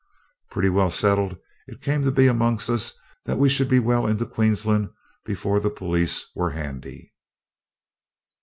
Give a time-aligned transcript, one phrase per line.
[0.49, 4.25] Pretty well settled it came to be amongst us that we should be well into
[4.25, 4.89] Queensland
[5.25, 7.13] before the police were handy.